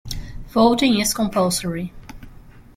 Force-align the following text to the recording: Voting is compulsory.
Voting 0.49 0.99
is 0.99 1.13
compulsory. 1.13 1.93